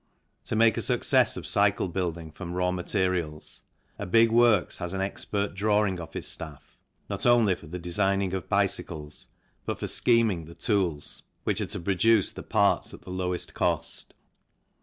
To 0.45 0.55
make 0.55 0.77
a 0.77 0.81
success 0.81 1.37
of 1.37 1.45
cycle 1.45 1.87
building 1.87 2.31
from 2.31 2.53
raw 2.55 2.71
materials 2.71 3.61
a 3.99 4.07
big 4.07 4.31
works 4.31 4.79
has 4.79 4.93
an 4.93 5.01
expert 5.01 5.53
drawing 5.53 5.99
office 5.99 6.27
staff, 6.27 6.75
not 7.07 7.27
only 7.27 7.53
for 7.53 7.67
the 7.67 7.77
designing 7.77 8.33
of 8.33 8.49
bicycles 8.49 9.27
but 9.63 9.77
for 9.77 9.85
scheming 9.85 10.45
the 10.45 10.55
tools 10.55 11.21
which 11.43 11.61
are 11.61 11.67
to 11.67 11.79
produce 11.79 12.31
the 12.31 12.41
parts 12.41 12.95
at 12.95 13.03
the 13.03 13.11
lowest 13.11 13.53
cost. 13.53 14.15